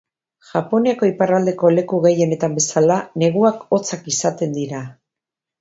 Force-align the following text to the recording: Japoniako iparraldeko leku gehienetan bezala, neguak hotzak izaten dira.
Japoniako 0.51 1.09
iparraldeko 1.09 1.71
leku 1.75 1.99
gehienetan 2.07 2.57
bezala, 2.61 2.99
neguak 3.25 3.63
hotzak 3.79 4.11
izaten 4.17 4.61
dira. 4.61 4.85